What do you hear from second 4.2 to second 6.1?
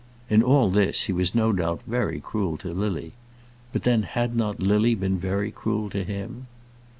not Lily been very cruel to